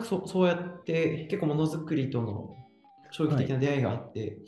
[0.00, 2.54] なんかそそうやって結構ものづくりとの
[3.10, 4.38] 衝撃的な出会いがあって、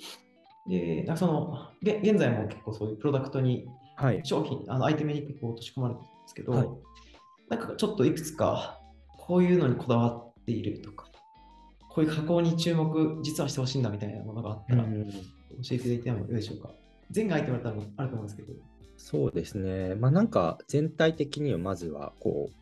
[0.67, 3.67] で、なんかその、げ現在も結構そういうプロダクトに
[3.97, 4.21] はい。
[4.25, 6.69] 商品、あのアイテムに結構落とし込まれてるんですけど、はい
[7.51, 8.81] なんかちょっといくつか
[9.19, 11.07] こういうのにこだわっているとか、
[11.91, 15.13] こういう加工に注目実はしてほしいんだみたいなものがあったら、うん教
[15.73, 16.71] えていただいてもよいでしょうか？
[17.11, 18.55] 全がアイテムだったらあると思うんですけど。
[18.97, 19.95] そうですね。
[19.97, 22.62] まあなんか全体的にはまずはこう、着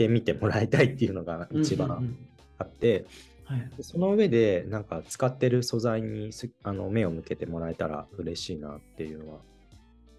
[0.00, 2.16] てみてもらいたいっていうのが一番
[2.56, 3.04] あって、
[3.44, 3.70] はい。
[3.82, 9.40] その上でなんか使ってる素材にすあの目を向けてもらえたら嬉しいなっていうのは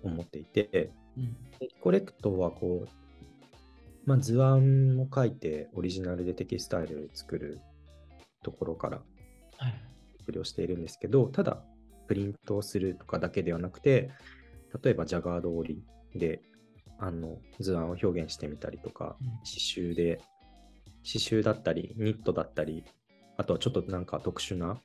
[0.04, 1.36] 思っていて、うん
[1.80, 2.90] コレクトはこう、
[4.06, 7.60] まあ、図案を書いてオリジナルでテキスタイルを作る
[8.42, 9.02] ところから
[9.58, 9.84] はい。
[10.20, 11.64] 作りをしているんですけど、ただ
[12.08, 14.10] プリントをするとかだけではなくて、
[14.84, 16.42] 例えばジャガード織りで
[17.04, 20.18] あの図案を表現してみたりとか、うん刺繍で、
[21.04, 22.86] 刺繍だったり、ニットだったり、
[23.38, 24.80] あとはちょっとなんか特殊な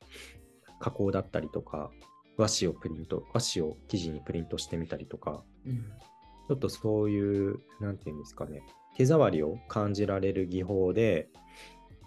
[0.80, 1.91] 加工だったりとか、
[2.38, 5.84] 和紙をプリント、和紙を生地にプリントしてみたりとか、うん
[6.48, 8.62] ちょっとそういう、なんていうんですかね、
[8.96, 11.28] 手触りを感じられる技法で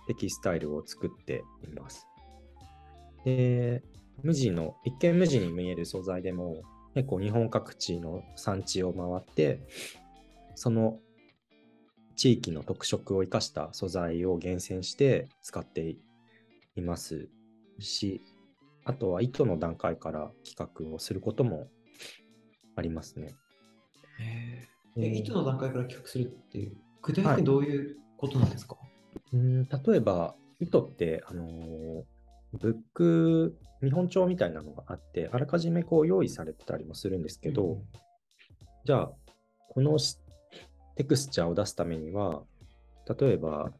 [0.08, 2.08] テキスタイルを作っています。
[3.25, 3.84] で、
[4.23, 6.64] 無地の、一見無地に見える素材でも、
[6.95, 9.67] 結構日本各地の産地を回って、
[10.60, 11.00] その
[12.18, 15.96] 地域の特色を生かした素材を厳選して使って
[16.76, 17.30] います
[17.80, 18.22] し、
[18.84, 20.58] あとは糸の段階から企
[20.92, 21.68] 画をすることも
[22.76, 23.30] ありますね。
[24.20, 25.16] えうん。
[25.16, 28.76] 糸の段階から企画するっていう、具体的にどういうことなんですか、
[29.32, 32.04] うん例えば、糸って、あのー
[32.52, 37.82] ブック、見本帳みたいなのがあって、あらかじめこう用意されてたりもするんですけど、うん。
[38.84, 39.12] じゃあ、
[39.70, 40.18] このし
[41.00, 42.42] テクスチャーを出すためには、
[43.22, 43.72] 例えば、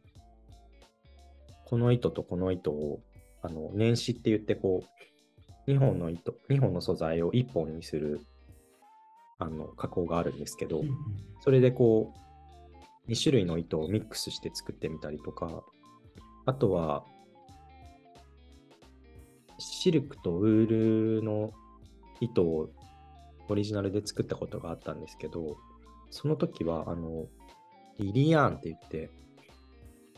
[1.66, 3.02] この糸とこの糸を、
[3.42, 4.84] あの、年始って言って、こ
[5.66, 8.22] う、2本の糸、2本の素材を1本にする、
[9.38, 10.82] あの、加工があるんですけど、
[11.42, 12.14] それでこ
[13.06, 15.62] う、2種類の糸をミックスして作ってみたりとか、
[16.46, 17.04] あとは、
[19.58, 21.52] シルクとウールの
[22.22, 22.70] 糸を
[23.50, 25.58] オリジナルで作ったことがあったんですけど、
[26.10, 27.26] その時は、あの、
[27.98, 29.10] リリアーンって言って、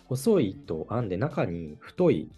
[0.07, 2.31] 細い糸を編んで中に太い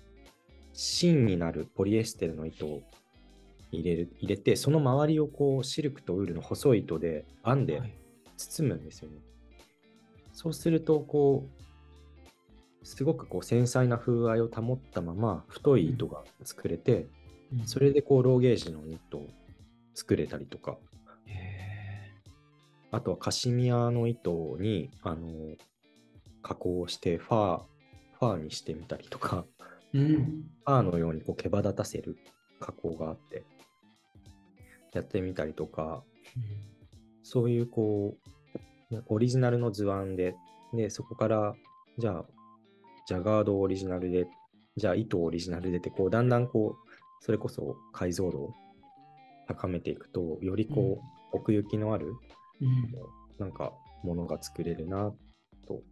[0.72, 2.82] 芯になるポリエステルの糸を
[3.72, 7.94] 入れる入れて、その周りをこうシルクとウールの細い糸で編んではい。
[8.36, 9.18] 包むんですよね。
[10.32, 11.46] そうすると、こ
[12.82, 17.06] う、すごくこう繊細な風合いを保ったまま太い糸が作れて、
[17.52, 17.66] うん。
[17.66, 19.28] それでこうローゲージのニットを
[19.94, 20.93] 作れたりとか、へ
[22.94, 25.56] あとはカシミヤの糸にあの
[26.42, 27.60] 加工をしてファー、
[28.20, 30.14] ファーにしてみたりとか、ーうん。
[30.14, 32.16] ファーのようにこう毛羽立たせる
[32.60, 33.44] 加工があって、
[34.92, 36.04] やってみたりとか、
[37.24, 38.14] そういうこ
[38.92, 40.36] う、オリジナルの図案で、
[40.72, 41.56] で、そこから、
[41.98, 42.24] じゃあ、
[43.08, 44.28] ジャガードオリジナルで、
[44.76, 48.54] じゃあ糸オリジナルでって、こう、だんだんこう、それこそ解像度を
[49.48, 52.18] 高めていくと、よりこう、奥行きのある、うん
[53.38, 53.72] なんか、
[54.02, 55.12] ものが作れるな、
[55.66, 55.82] と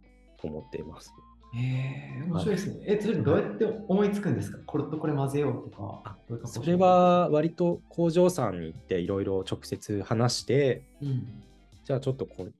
[0.43, 1.11] 思っています。
[1.55, 2.83] へえ面白いですね。
[2.87, 4.57] え、それどうやって思いつくんですか？
[4.65, 11.43] これとこれ混ぜようとかそうれ、は、割と工場さんに行って、いろいろ直接話して、うん。
[11.83, 12.51] じゃあちょっとこれ、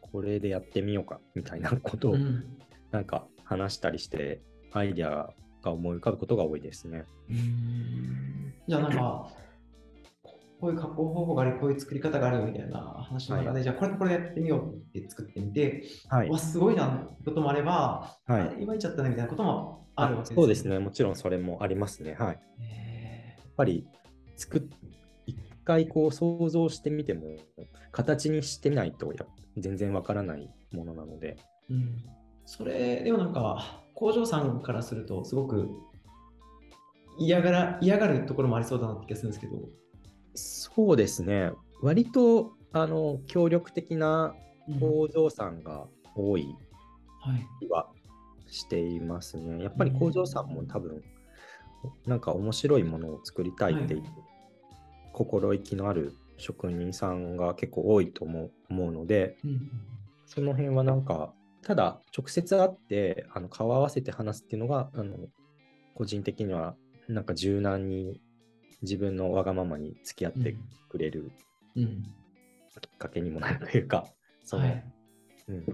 [0.00, 2.44] これでやってみようか、みたいなことを、うん
[2.90, 4.42] なんか話したりして、
[4.72, 5.30] アイデア
[5.62, 7.04] が思い浮かぶことが多いですね。
[7.30, 9.30] うんじゃあなんか、
[10.62, 20.78] こういう加工方法があり、こういう作り方があるよみたいな話の中で、じゃあこれとこれやってみようって作ってみて、はいわ、すごいなってこともあれば、はいあ今言っちゃったねみたいなこともあるわけですそうですね。
[20.78, 22.14] もちろんそれもありますね。
[22.14, 22.28] はい。
[22.28, 23.88] やっへぱり、
[24.36, 24.62] 作っ、
[25.26, 27.22] 一回こう想像してみても、
[27.90, 29.26] 形にしてないとや
[29.58, 32.04] 全然わからないものなので、ーうん。
[32.46, 35.68] それ、でもなんか、工場さんからすると、すごく
[37.18, 39.56] 嫌がら嫌がるところもありそうだなって気がするんですけど、
[40.74, 41.52] そうですね。
[41.82, 44.34] 割と、あの、協力的な
[44.68, 46.54] うん工場さんが多い
[47.20, 47.46] はい。
[47.60, 47.88] 気は
[48.46, 49.62] していますね。
[49.62, 51.02] やっぱり工場さんも多分、
[52.06, 54.10] なんか面白いものを作りたいっていう、はい
[55.14, 59.70] 心意気のある職人さんが結構多いと思う思うので、うん
[60.24, 65.16] その辺はなんか、ただ直接会ってあの顔合わせて話すっていうのが、あの
[65.94, 66.74] 個人的には
[67.08, 68.22] なんか柔軟に
[68.82, 70.56] 自分のわがままに付き合って
[70.88, 71.32] くれる
[71.76, 72.02] うん。
[72.80, 74.06] きっかけにもなるというか、
[74.44, 74.84] その、はい。
[75.48, 75.64] うん、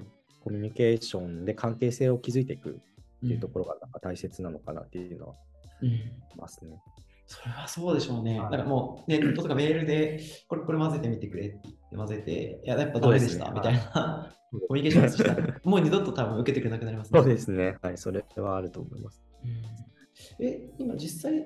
[0.41, 5.35] コミュニケーションで関係性を築いていくっていうところがなんか大切なのかなっていうのは
[5.83, 6.01] うん。
[6.37, 6.81] ますね。
[7.27, 8.41] それはそうでしょうね。
[8.41, 8.51] はい。
[8.51, 14.35] なんかもうネットとかメールで、これこれ混ぜてみてくれって混ぜて、いや、やっぱダメでした、そうみたいな、
[14.67, 17.77] コミュニケーションしたら、もう二度と多分受けてくれなくなりますそうですね。
[17.83, 19.23] はい、それはあると思います。
[19.45, 20.47] うん。
[20.47, 21.45] え、今実際、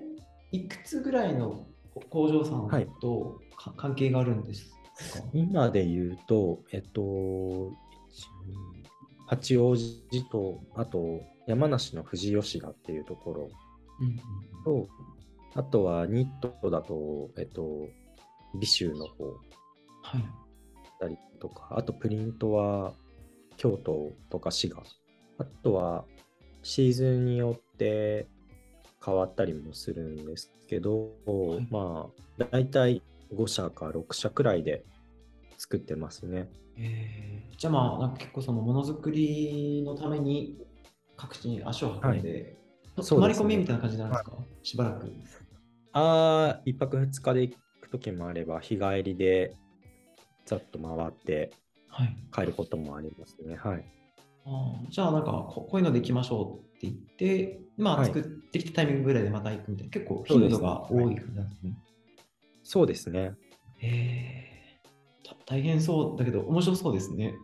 [0.52, 1.66] いくつぐらいの
[2.10, 2.88] 工場さんはい。
[3.76, 4.70] 関係があるんです
[5.20, 7.72] か、今で言うと、えっと、1 2
[9.26, 13.48] 八王子と、あと山梨の富士吉田っていうところ。
[14.00, 14.16] うん
[14.64, 14.88] と、
[15.54, 17.88] あとはニットだと、えっと、
[18.60, 19.24] 美州の方。
[20.02, 20.42] はい。
[21.02, 22.92] たりとか、あとプリントは
[23.56, 24.82] 京都とか滋賀、
[25.38, 26.04] あとは
[26.62, 28.28] シーズンによって
[29.04, 32.08] 変わったりもするんですけど、いま
[32.38, 33.02] あ、大体
[33.34, 34.84] 5社か6社くらいで
[35.58, 36.48] 作ってますね。
[36.76, 37.22] えー
[37.58, 40.58] じゃあまあ、なんか結構そのものづくりのために
[41.16, 42.56] 各地に足を運んで、
[42.96, 45.12] と泊まり込みみたいな感じになるんですか、しばらく。
[45.92, 49.54] ああ、1泊2日で行くときもあれば、日帰りで
[50.44, 51.52] ざっと回って
[51.88, 52.16] はい。
[52.34, 53.56] 帰ることもありますね。
[53.56, 53.76] はい。
[53.76, 54.01] あー
[54.90, 61.76] じゃあなんかここういうので行きましょうって言って、まあはい作ってきたタイミングぐらいでまた行くみたいな、結構そうです頻度が多い感じなんですね。
[62.64, 63.32] そうですね。
[63.78, 64.80] へえ
[65.24, 67.34] た大変そうだけど面白そうですね。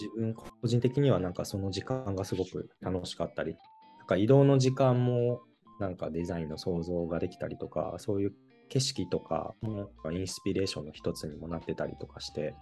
[0.00, 3.56] 自分個人的にはなんかその時間がすごく楽しかったり、
[3.98, 5.40] なんか移動の時間も
[5.80, 8.32] なんかデザインの想像ができたりとか、そういう
[8.68, 12.54] 景色とかもインスピレーションの一つにもなってたりとかして、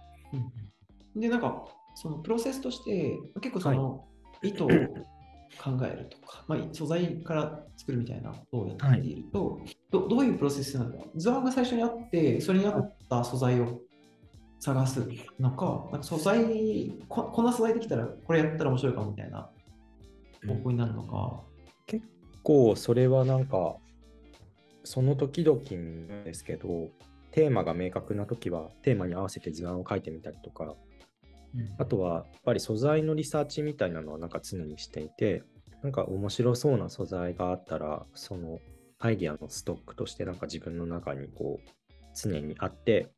[1.15, 1.65] で、なんか
[1.99, 4.05] そのプロセスとして結構その
[4.43, 4.75] 糸を考
[5.81, 9.59] えるとか、まあ、素材から作るみたいなことをやっていると、
[9.89, 11.05] どどういうプロセスなのか。
[11.15, 13.81] 図案が最初にあって、それに合った素材を
[14.59, 15.09] 探す
[15.39, 19.49] のか、なんか素材こ、こんな素材できたらこれやったら面白いかもみたいな
[20.47, 21.41] 方向になるのか。
[21.87, 22.05] 結
[22.43, 23.77] 構それはなんか
[24.83, 25.59] その時々
[26.23, 26.91] ですけど、
[27.31, 30.75] テーマが明確な時はテーマに合わせて図案を書いてみたりとか、
[31.77, 35.43] あとはやっぱり素材のリサーチみたいなのはなんか常にしていて、
[35.83, 38.59] なんか面白そうな素材があったら、その
[38.99, 41.69] アイディアのストックとしてなんか自分の中にこう
[42.15, 43.09] 常にあって、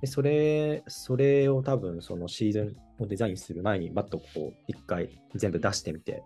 [0.00, 6.22] でそれ、それを多分そのシーズンをデザインする前にバッとこう一回全部出してみて、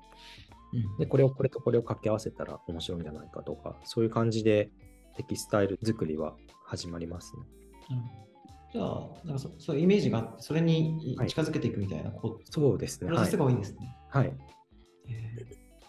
[0.73, 4.71] うんで、これをこれとこれを掛け合わせたら面白いんじゃないかとか、そういう感じで
[5.17, 6.35] テキスタイル作りは
[6.65, 7.43] 始まりますね。
[7.91, 7.95] う
[8.29, 8.32] ん
[8.73, 13.09] じゃあ、なんかそそういうイメージがあって、それにはい近づけていくみたいな、こうそうですね。
[13.09, 13.39] プロセスはい。
[13.39, 13.97] が多いんですね。
[14.09, 14.31] はい、へ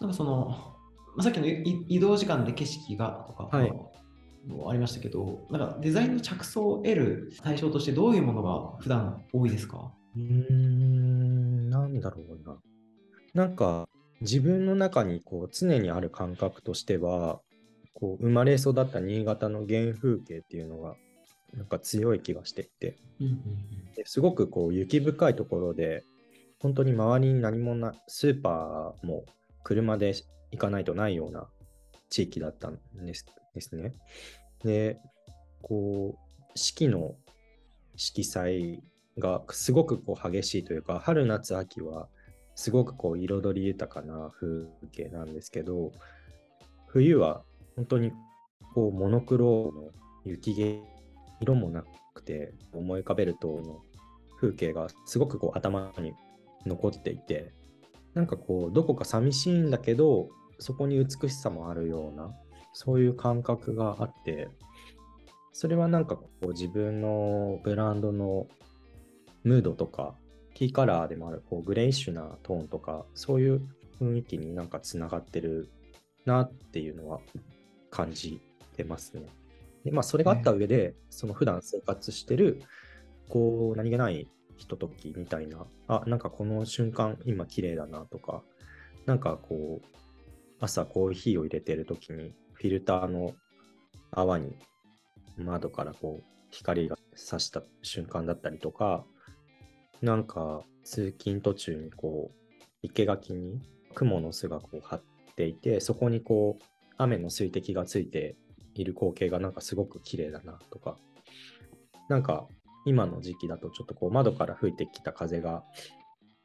[0.00, 0.48] なんかその、
[1.16, 4.04] まあ、さっきのい移動時間で景色がとか、はいまあ
[4.46, 9.90] もありましたけど、なんかデザインの着想を得る対象としてどういうものが普段多いですか？
[10.14, 12.58] うーん、なんだろうな。
[13.32, 13.88] なんか、
[14.20, 17.40] 自分の中にこう常にある感覚としては、
[17.94, 20.94] こう生まれ育った新潟の原風景っていうのが、
[21.56, 26.04] なんか強い気がしていて、うんうんですごくこう雪深いところで、
[26.58, 29.24] 本当に周りに何もない、スーパーも
[29.62, 30.14] 車で
[30.50, 31.46] 行かないとないような
[32.10, 33.94] 地域だったんですですね。
[34.64, 34.98] で、
[35.62, 37.14] こう、四季の
[37.96, 38.82] 色彩
[39.18, 42.08] がすごくこう激しいというか、春夏秋は
[42.56, 45.92] すごくこう彩り豊かな風景なんですけど、
[46.88, 47.42] 冬は
[47.76, 48.12] 本当に
[48.74, 49.90] こうモノクロの
[50.24, 50.82] 雪景
[51.44, 51.84] 色もな
[52.14, 53.82] くて思い浮かべるとの
[54.40, 56.12] 風景がすごくこう頭に
[56.66, 57.52] 残っていて
[58.14, 62.30] なんかこうどこか寂しいんだけどそこに美しさもあるような
[62.72, 64.48] そういう感覚があって
[65.52, 68.46] それはなんかこう自分のブランドの
[69.44, 70.14] ムードとか
[70.54, 73.62] キーカラーでもあるこうグレイッシュなトーンとかそういう
[74.00, 75.68] 雰囲気になんかつながってる
[76.24, 77.20] なっていうのは
[77.90, 78.40] 感じ
[78.76, 79.26] てますね。
[79.84, 82.62] でまあ、それがあった上で、その普段生活してる、
[83.28, 88.42] こう、何気ないひとときみたいな、あ、なんかこの瞬間、今綺麗だなとか、
[89.04, 89.86] なんかこう、
[90.60, 93.34] 朝コーヒーを入れてるときに、フィルターの
[94.10, 94.56] 泡に
[95.36, 99.04] 窓からこう、光が差した瞬間だったりとか、
[100.00, 103.60] なんか通勤途中にこう、生垣に
[103.94, 105.02] 雲の巣がこう張っ
[105.36, 106.64] ていて、そこにこう、
[106.96, 108.36] 雨の水滴がついて
[108.82, 110.96] いる光景がなんかすごく綺麗だなとか、
[112.08, 112.46] なんか
[112.86, 115.62] 今の時期だとちょっとこう窓から吹いてきた風が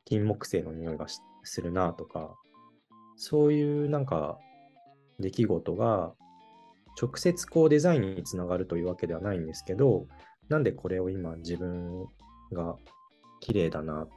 [0.06, 1.08] 金木犀の匂いが
[1.44, 2.36] するなとか、
[3.18, 4.38] そういうなんか
[5.20, 6.14] 出来事が
[7.02, 10.08] 直接こうデザインにつながるというわけではないんですけど、
[10.48, 12.06] なんでこれを今自分
[12.52, 12.76] が
[13.42, 14.08] 綺麗だな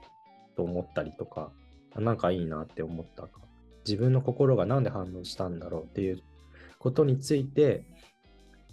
[0.57, 1.52] と思ったりとか、
[1.95, 3.40] あなんかいいなって思ったか。
[3.85, 6.23] 自分の心が何で反応したんだろうっていう
[6.78, 7.85] ことについて、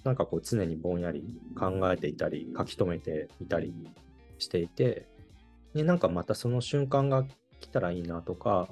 [0.04, 1.24] なんかこう常にぼんやり
[1.58, 3.74] 考えていたり、書き留めていたり
[4.38, 5.08] していて、
[5.74, 7.26] で、なんかまたその瞬間が
[7.60, 8.68] 来たらいいなとか、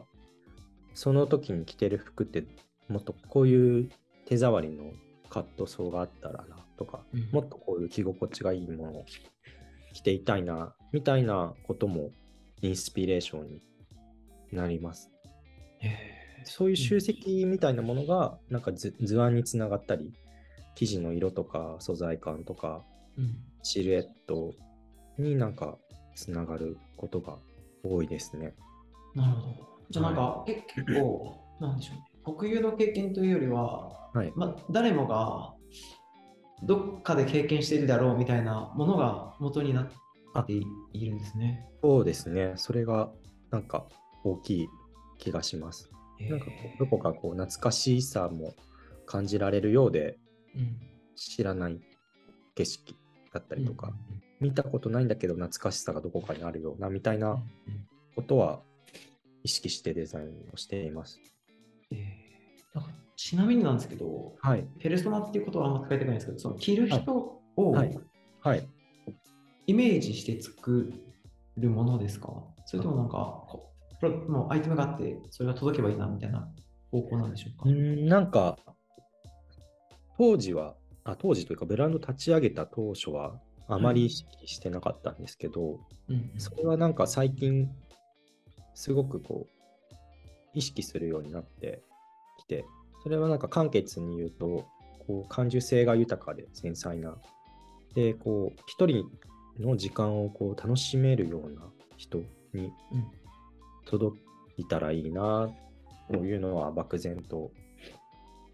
[0.94, 2.46] その時に着てる服って
[2.88, 3.90] もっとこういう
[4.26, 4.92] 手触りの
[5.30, 9.06] カットソーがあったらなとか、うん、もっとこういう着心地がいいものを
[9.94, 12.10] 着ていたいなみたいなことも
[12.62, 13.62] インスピレーションに
[14.52, 15.12] なります。
[16.46, 20.14] そういう集積みたいなものがなんか図案につながったり
[20.78, 22.84] 生地の色とか素材感とか、
[23.64, 24.54] シルエット
[25.18, 25.80] になんか
[26.16, 27.40] つながることが
[27.84, 28.54] 多いですね。
[29.16, 29.68] なるほど。
[29.90, 35.54] じゃあなんか、はい、結構 なんでしょうね国有の経験というよりは、はいまあ、誰もが
[36.64, 39.90] どっかで経験しているだろうみたいなものが元にな
[40.40, 40.54] って
[40.94, 41.66] いるんですね。
[41.82, 42.54] そうですね。
[42.56, 43.10] それが
[43.50, 43.88] なんか
[44.24, 44.68] 大きい
[45.18, 45.90] 気がします。
[46.20, 48.54] なんかこうどこかこう懐かしさも
[49.08, 50.18] 感じられるようで、うん、
[51.16, 51.80] 知らない
[52.56, 52.96] 景色
[53.34, 53.94] だったりとか、
[54.40, 57.42] 見たことないんだけど懐かしさがどこかにあるようなみたいな
[58.16, 58.62] ことは
[59.44, 61.20] 意識してデザインをしています。
[61.92, 62.82] えー、
[63.16, 68.00] ちなみになんですけど、はい、ペルソナっていうことはあんま使いたくないんですけど、その着る人を、はい、
[68.42, 68.68] はい、
[69.68, 70.92] イメージして作
[71.56, 72.34] るものですか？
[72.66, 73.72] それともなんか、こ
[74.04, 76.48] れもうアイテムがあって、それが届けばいいなみたいな
[76.92, 77.70] 方向なんでしょうか？
[77.70, 78.58] んなんか、
[80.18, 80.76] 当時は
[81.08, 87.70] あ、当時というか、ブランド立ち上げた当初は、あまり意識してなかったんですけど、うん、それはなんか最近、
[88.76, 89.88] すごくこう、
[90.54, 91.82] 意識するようになって
[92.40, 92.66] きて、
[93.04, 94.66] それはなんか簡潔に言うと、
[95.06, 97.18] こう感受性が豊かで繊細な、
[97.94, 99.10] で、こう、一人
[99.60, 101.62] の時間をこう楽しめるような
[101.96, 102.20] 人
[102.54, 102.74] に
[103.86, 104.20] 届
[104.58, 105.50] いたらいいな
[106.12, 107.52] というのは漠然と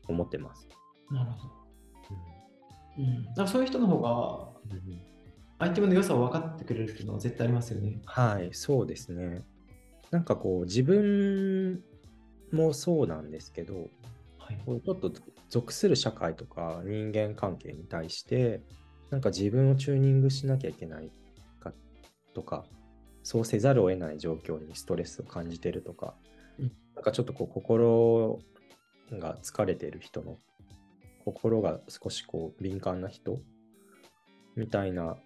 [0.07, 0.67] 思ってます。
[1.13, 1.53] なるほど。
[2.97, 4.53] うん、だからそういう人の方が、
[5.59, 8.01] アイテムの良さを分かってくれるっていうのは絶対ありますよね。
[8.05, 9.43] はい、そうですね。
[10.11, 11.83] なんかこう、自分
[12.51, 13.89] もそうなんですけど、
[14.37, 15.11] はい、ちょっと
[15.49, 18.61] 属する社会とか人間関係に対して、
[19.09, 21.11] なんか自分をチューニングしなきゃいけない
[21.59, 21.71] か
[22.33, 22.65] とか、
[23.23, 26.15] そうせざるを得ない状況にストレスを感じてるとか、
[26.59, 28.39] うん、なんかちょっとこう心
[29.11, 30.37] が疲れている人の
[31.25, 33.39] 心が少しこう敏感な人？
[34.55, 35.17] みたいな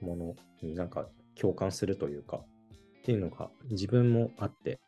[0.00, 4.80] ものになんか共感するというかっていうのが自分もあって。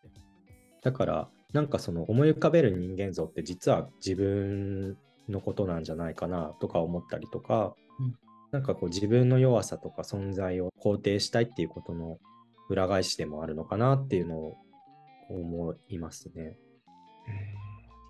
[0.82, 4.96] だからなんかその思い浮かべる人間像って実は自分
[5.28, 8.14] のことなんじゃないかなとか思ったりとか、うん、
[8.50, 12.18] なんかこう自分の弱さとか存在を肯定したいっていうことの
[12.68, 14.56] 裏返しでもあるのかなっていうのを
[15.30, 16.58] 思いますね。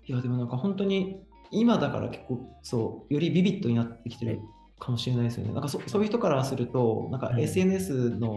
[0.05, 1.21] いやでもなんか本当に
[1.51, 4.39] 今だから結構そうよりビビッドになってきてる
[4.79, 5.53] かもしれないですよね。
[5.53, 8.35] なんかそそういう人からすると、なんか SNS の、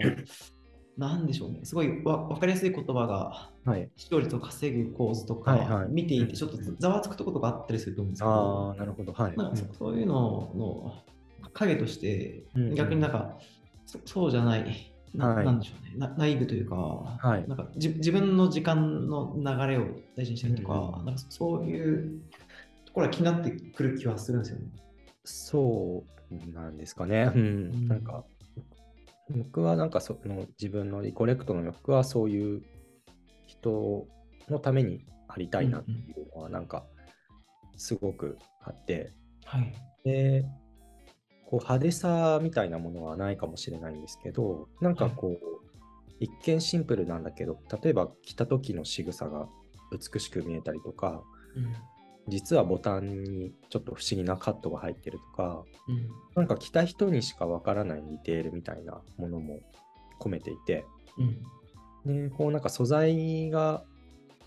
[0.96, 11.02] なんでしょうね、すごいわ分かりやすい言葉が、はい、視聴率を稼ぐ構図とか見ていて、ちょっとざわつくとことがあったりすると思うんですけど、あなるほど、はい、なんかそういうのの
[11.52, 12.44] 影として、
[12.74, 13.38] 逆になんか、
[13.84, 15.94] そそうじゃない、ななんでしょうね。
[15.96, 19.86] な、ナイブというか、はい、なんかじ自分の時間の流れを
[20.16, 22.20] 大事にしたりとか、うん、なんかそういう
[22.96, 24.70] これは気になってくる気はするんですよね。
[25.22, 27.30] そうなんですかね。
[27.34, 28.24] うん、なんか、
[29.28, 32.62] 僕はなんかその自分のリコレクトの欲はそういう
[33.44, 34.06] 人
[34.48, 36.86] のためにありたいなっていうのはなんか
[37.76, 39.12] すごくあって、
[39.44, 40.46] はい、で
[41.44, 45.36] こう派手さみたいなものはないかもしれないんですけどなんかこう、は
[46.18, 49.48] い、一見シンプルなんだけど例えば着た時の仕草が
[49.92, 51.22] 美しく見えたりとか、
[51.54, 51.74] うん、
[52.28, 59.60] 実はボタンにちょっと不思議なカットが入ってるとか、うん、なんか着た人にしかわからないディテールみたいなものも
[60.20, 60.84] 込めていて、
[62.04, 63.84] うん、でこうなんか素材が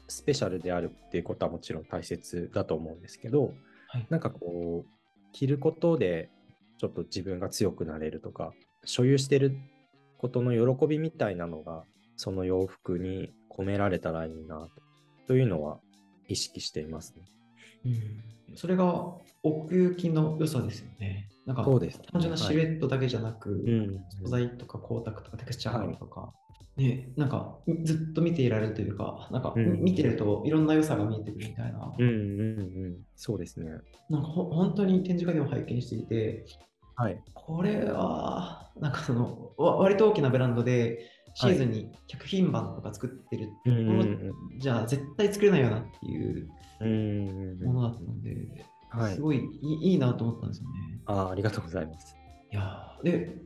[0.08, 3.54] スペシャルであるっていうことはもちろん大切だと思うんですけど、
[3.88, 4.90] はい、なんかこう
[5.32, 6.30] 着ることで
[6.80, 8.52] ちょっと自分が強くなれるとか
[8.84, 9.58] 所有してる
[10.18, 11.84] ことの喜びみたいなのが
[12.18, 14.68] その洋服に込められたらいいな
[15.28, 15.80] というのは
[16.28, 17.24] 意識していますね。
[17.86, 21.30] うん、それが奥行きの良さですよね。
[21.46, 26.34] なんかそうです、単純なシルエットだけじゃなく、はい、素材とか光沢とかテクスチャーとか、は
[26.78, 31.92] い、ね、なんかずっと見ていられるというか、なんか見てるといろんな良さが見えてくるみたいな。
[31.98, 32.14] うんうんう
[32.90, 33.72] ん、そうですね。
[34.10, 36.46] なんかほ本当に展示会でも拝見していて、
[36.96, 41.00] はい、これは、なんかその、割と大きなブランドで、
[41.34, 44.06] シーズンに100品番とか作ってるところ、
[44.60, 46.48] じゃあ絶対作れないよなっていう
[47.66, 51.00] ものだったので、はい、すごいいいいなと思ったんですよね。
[51.06, 52.16] あありがとうございます。
[52.52, 53.38] いやで、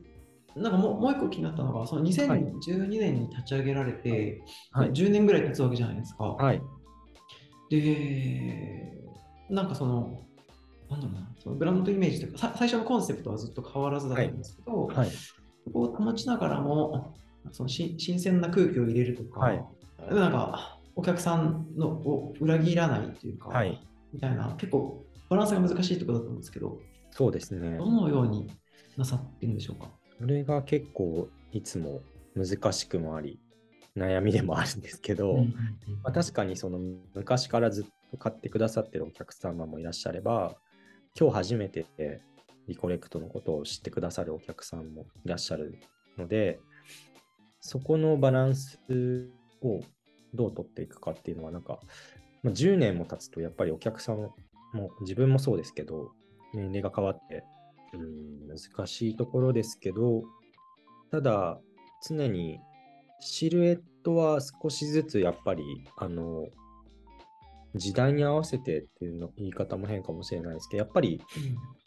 [0.56, 6.24] なんかもうもう一個気になったのが、その2012年に立ち上げられて、はい、10年ぐらい経つわけじゃないですか。
[6.24, 6.62] はい、
[7.70, 9.02] で、
[9.50, 10.24] なんかその、
[10.88, 17.14] なんだろうな、そのブランドイメージというか、最初のコンセプトはずっと変わらずだったんですけど、はい、そこを保ちながらも、
[17.52, 19.64] そのし新鮮な空気を入れるとか、はい、
[20.10, 23.80] なんかお客さんのを裏切らないというか、はい、
[24.12, 26.78] みたいな、結構バランスが難しいところだと思うんですけど、
[27.10, 27.76] そうですね。
[27.78, 28.50] どのように
[28.96, 29.88] なさってるんでしょうか？
[30.20, 32.02] それが結構いつも
[32.36, 33.40] 難しくもあり、
[33.96, 35.36] 悩みでもあるんですけど、
[36.02, 36.78] まあ、確かにその
[37.14, 40.56] 昔からずっと買ってくださってるお客様もいらっしゃれば、
[41.18, 41.86] 今日初めて
[42.68, 45.78] リコレクトのことを知ってくださるお客さんもいらっしゃる
[46.18, 46.60] ので、
[47.66, 48.78] そこのバランス
[49.62, 49.80] を
[50.34, 51.80] どう取っていくかっていうのは、なんか、
[52.42, 54.34] まあ、10年も経つと、やっぱりお客さんも、
[55.00, 56.12] 自分もそうですけど、
[56.52, 57.42] 年齢が変わって、
[57.94, 60.24] うん、難しいところですけど、
[61.10, 61.58] ただ、
[62.06, 62.60] 常に
[63.18, 65.64] シルエットは少しずつやっぱり、
[65.96, 66.48] あの、
[67.74, 71.22] 時代に合わせてっていうの言い方も変かもしれないですけど、やっぱり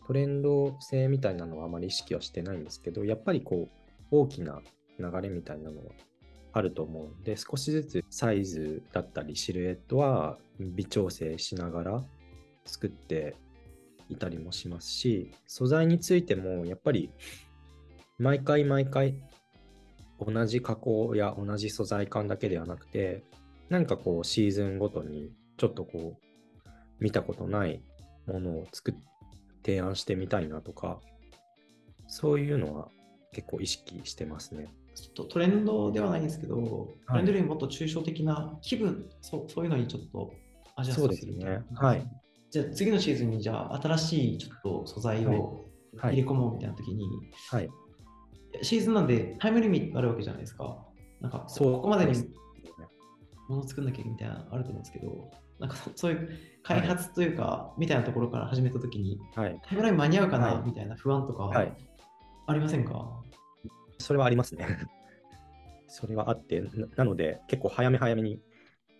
[0.07, 3.77] トレンド性みたいなのはあまり意識はしてないんですけど、やっぱりこう、
[4.09, 4.59] 大きな
[4.99, 5.91] 流れみたいなのは
[6.53, 12.03] あると思うんで、少しずつサイズだったりシルエットは微調整しながら
[12.65, 13.35] 作って
[14.09, 17.11] いたりもしますし、素材についてもやっぱり
[18.17, 19.15] 毎回毎回
[20.19, 23.23] 同じ加工や同じ素材感だけではなくて、
[23.69, 26.27] 何かこうシーズンごとにちょっとこう、
[26.99, 27.83] 見たことない
[28.25, 28.95] ものを作っ
[29.67, 31.01] 提案してみたいなとか、
[32.07, 32.87] そういうのは
[33.33, 34.73] 結構意識してますね。
[34.97, 40.31] ちょっとトレンドではないんですけど、トレンドよりもっと抽象的な気分、そうそういうのにちょっと
[40.75, 41.63] アジャストするね。
[41.75, 42.07] はい。
[42.49, 45.65] じゃあ次のシーズンにじゃあ新しいちょっと素材を
[45.97, 47.07] 入れ込もうみたいな時に、
[47.51, 47.69] はい、
[48.61, 50.77] シーズンなんでタイムリミットあるわけじゃないですか。
[51.21, 52.13] なんかここまでに
[53.49, 56.29] もの作んなきゃみたいなのあると思うんですけど、なんかそ ういう
[56.63, 61.51] 開発というか、はい、みたいなところから始めたときに、はい、タイムライン間に合うかな、はい、みたいな不安とか、
[62.47, 63.21] ありませんか？
[63.99, 64.65] それはありますね。
[65.87, 66.61] それはあって
[66.95, 68.39] な、ので結構早め早めに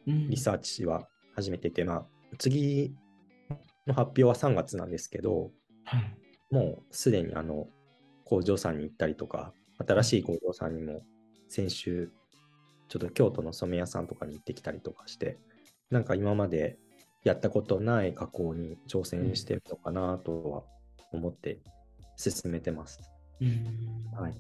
[0.06, 2.06] リサーチは始めてて、うん、まあ、
[2.38, 2.96] 次
[3.86, 5.52] の発表は3月なんですけど、
[6.52, 7.68] もうすでにあの
[8.26, 9.54] 工場さんに行ったりとか、
[9.86, 11.02] 新しい工場さんにも
[11.50, 12.12] 先週、
[12.90, 15.38] ちょっと京都の染め屋さんとかに行ってきたりとかして、
[15.90, 16.78] なんか今まで
[17.24, 20.64] やったことない加工に挑戦してるのかなとは
[21.12, 21.60] 思って
[22.18, 23.00] 進めてます。
[24.20, 24.34] はい。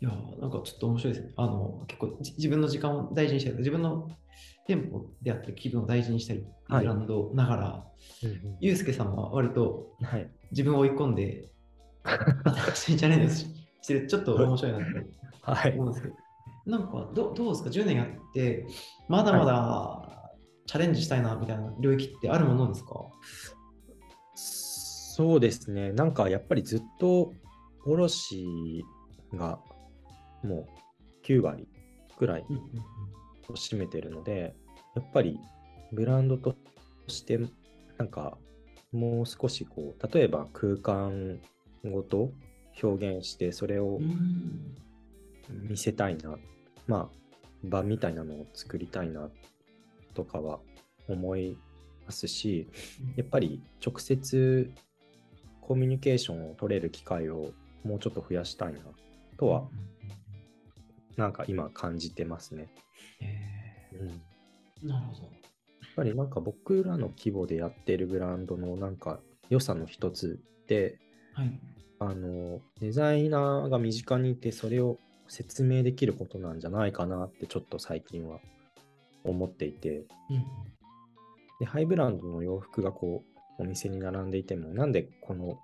[0.00, 1.32] いやなんかちょっと面白いですね。
[1.36, 4.08] あの、結構自分の時間を大事にしたり、自分の
[4.66, 7.86] 店舗であったり気分を大事にしたり、ブランドながら、は
[8.22, 9.96] い、ゆうすけさんは割と
[10.52, 11.48] 自分を追い込んで、
[12.04, 13.34] 新しいチャレンジ
[13.82, 14.80] してる、ちょっと面白いなっ
[15.62, 16.20] て思うんですけど、は
[16.66, 18.66] い、なんかどどうですか、10年やって、
[19.08, 20.32] まだまだ
[20.66, 23.06] チャレンジしたいなみたいな領域ってあるものですか？
[24.34, 25.92] そうですね。
[25.92, 27.32] なんかやっぱりずっと
[27.84, 28.84] 卸
[29.34, 29.58] が
[30.42, 30.66] も
[31.22, 31.68] う9割
[32.18, 32.46] ぐらい
[33.48, 34.54] を占めてるので、
[34.94, 35.38] やっぱり
[35.92, 36.54] ブランドと
[37.06, 37.38] して
[37.96, 38.36] なんか
[38.92, 41.40] もう少しこう例えば空間
[41.84, 42.30] ごと
[42.82, 44.00] 表現してそれを
[45.48, 46.38] 見せたいな、
[46.86, 47.18] まあ
[47.64, 49.28] 場みたいなのを作りたいな
[50.14, 50.60] とかは
[51.08, 51.56] 思い
[52.06, 52.68] ますし、
[53.16, 54.70] やっぱり直接
[55.60, 57.50] コミュニケーションを取れる機会を
[57.84, 58.80] もうちょっと増やしたいな
[59.36, 59.68] とは、
[61.18, 62.68] なんか今感じてますね。
[63.92, 65.22] うん、なるほど。
[65.24, 65.30] やっ
[65.96, 69.18] ぱりなんか僕らの規模でやってるブランドのなんか
[69.50, 70.98] 良さの一つで、
[71.34, 71.60] はい、
[71.98, 78.38] あのデザイナーが身近にいてそれを説明できることなんじゃないかなってちょっと最近は
[79.24, 80.44] 思っていて、うん、
[81.58, 83.24] でハイブランドの洋服がこ
[83.58, 85.58] うお店に並んでいてもなんでこの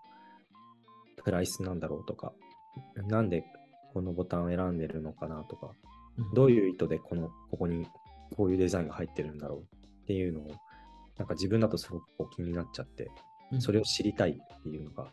[1.23, 2.33] プライスなんだろうとか
[3.07, 3.45] なんで
[3.95, 5.71] このボタンを選んでるのかなとか、
[6.19, 7.87] うん、どういう意図でこのここに
[8.37, 10.51] こういうデザインが入ってるんだろうっていうのを
[11.17, 13.09] なんか自分だとすごく気になっちゃって、
[13.61, 15.07] それを知りたいっていうのが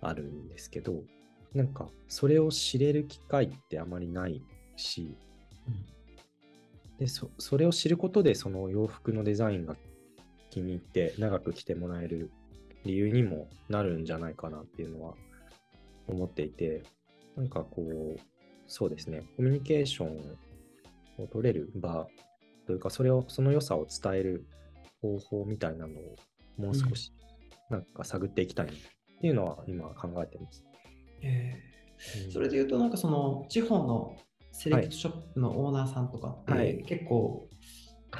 [0.00, 1.04] あるんですけど、
[1.54, 4.42] なんかそれを知れる機会ってあまりない
[4.74, 5.16] し、
[6.98, 9.76] でそそれを知ることでその洋服のデザインが
[10.50, 12.30] 気に入って長く着てもらえる
[12.84, 15.14] 理由にもなるんじゃないかなっていうのは
[16.08, 16.82] 思っていて
[17.36, 17.82] なんかこ
[18.16, 18.20] う
[18.72, 20.38] そうですね、コミュニケーション
[21.18, 22.06] を取れる場
[22.66, 24.46] というか、それを、その良さを伝える
[25.02, 26.16] 方法みたいなのを
[26.56, 27.12] もう少し
[27.68, 28.70] なんか探っていきたいっ
[29.20, 30.64] ていうのは今考えてます。
[31.20, 34.16] えー、うん、それで言うと、なんかその地方の
[34.52, 37.48] セレクトショップのオーナーさんとかって、はい、結構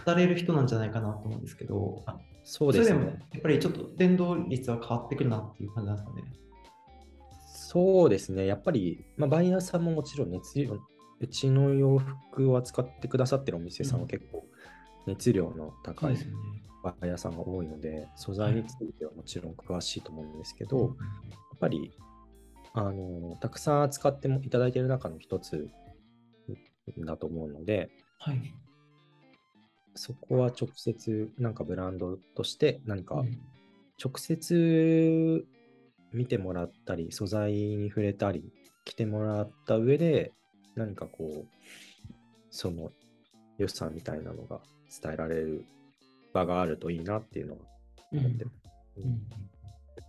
[0.07, 2.05] 語れる人なんじゃないかなと思うんですけど、
[2.45, 2.95] そうですね。
[2.95, 6.23] それでもやっぱりちょっと伝導率は変わってくるなっていう感じなんですかね。
[7.73, 8.45] そうですね。
[8.45, 10.79] やっぱり、まあ、バイヤーさんももちろん熱量、
[11.21, 14.45] うちの洋服を扱ってくださってるお店さんは結構
[15.07, 16.17] 熱量の高い
[16.85, 21.91] バイヤーさんが多いので、素材についてはもちろん詳しいと思うんですけど、やっぱり
[22.75, 25.71] あのたくさん扱ってもいただいている中の一つ
[26.99, 28.55] だと思うので、はい、
[29.95, 33.25] そこは直接なんかブランドとして何か
[33.99, 35.47] 直接
[36.13, 38.53] 見てもらったり素材に触れたり
[38.85, 40.33] 着てもらった上で
[40.75, 41.47] 何かこう
[42.51, 42.91] その
[43.59, 44.61] 良さみたいなのが
[45.03, 45.65] 伝えられる
[46.33, 47.59] 場があるといいなっていうのは
[48.13, 48.57] 思ってます。
[48.97, 49.23] うんうん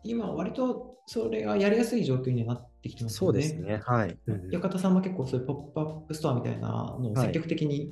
[0.03, 3.17] 今、割とそれがやりやすい状況になってきてますね。
[3.17, 3.81] そうですね。
[3.85, 4.17] はい。
[4.51, 7.91] 館、うん、さんも結構そういうポップアップストアみたいなのを積極的に、はい、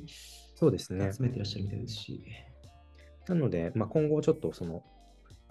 [0.55, 1.11] そうですね。
[1.13, 2.23] 集めてらっしゃるみたいですし。
[3.27, 4.83] なので、まあ、今後ちょっとその、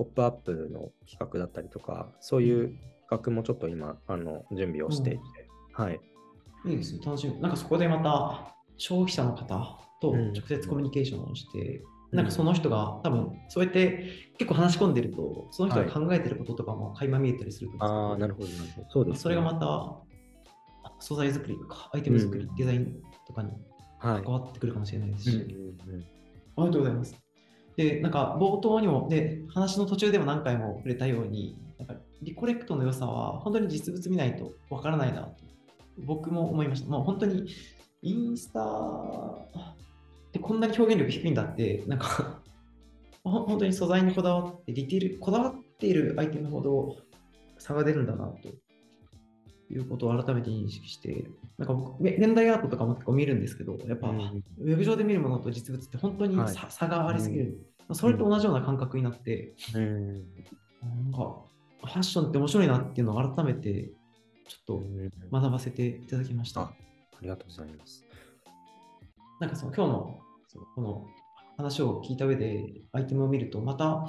[0.00, 2.78] ポップアップの企画だったりとか、そういう
[3.10, 5.18] 企画もちょっと今、あの準備をしていて、
[5.78, 6.00] うん、はい。
[6.64, 7.00] いいですね。
[7.04, 7.38] 楽しみ。
[7.38, 9.46] なんかそこでまた消費者の方
[10.00, 11.82] と直接コミュニケーションをして、
[12.12, 18.86] なんかその人が多分そうやって結構話し込んでると、その人が考えてることとかも垣間見えたりすると思うんですけど、ああ、なるほど、なるほど。
[18.88, 23.50] そうです、ね、それがまた素材作りとか、アイテム作り、うん、デザインとかに
[24.00, 27.29] 関わってくるかもしれないですし、ありがとうございます。
[27.80, 35.34] で、なんか冒頭にも、で、話の途中でも何回も触れたように、なんかリコレクトの良さは本当に実物見ないとわからないなと、
[36.04, 36.90] 僕も思いました。
[36.90, 37.46] もう本当に
[38.02, 38.60] インスタ
[40.32, 42.42] でこんなに表現力低いんだって、なんか
[43.24, 46.96] 本当に素材にこだわって、ディテール、こだわっているアイテムほど
[47.56, 48.48] 差が出るんだなと
[49.72, 60.14] いうことを改めて認識して、なんか僕、現代アートとかも結構見るんですけど、やっぱ、ウェブ上で見るものと実物って本当に差はい、差がありすぎる、うん、それと同じような感覚になって、うん、
[61.02, 61.36] なんか、
[61.82, 63.90] ファッションって面白いなっていうのを改めて、
[64.48, 64.82] ちょっと
[65.30, 66.62] 学ばせていただきました。
[66.62, 66.72] あ
[67.22, 68.04] りがとうございます。
[69.40, 70.20] なんかその今日の
[70.74, 71.06] この
[71.56, 74.06] 話を聞いた上でアイテムを見ると、また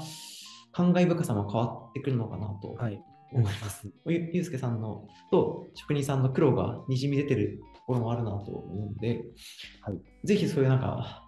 [0.72, 3.92] 感慨深さも変わってくるのかなと思います。
[4.06, 9.22] はい、ゆうすけさんのと職人さんの苦労がにじみ出てるところもあるなと思うので、
[9.82, 11.24] はい、ぜひそういうなんか、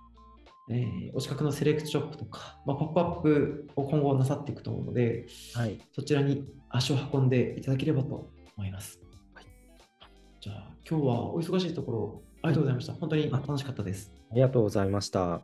[0.70, 9.00] えー、お近くのセレクトショップとか、まあ、ポップアップを今後なさっていくと思うので、はい、そちらに足を運んでいただければと思います。
[9.34, 9.46] はい、
[10.40, 12.94] じゃあ今日はお忙しいところありがとうございました。
[12.94, 14.14] 本当に楽しかったです。
[14.32, 15.42] ありがとうございました。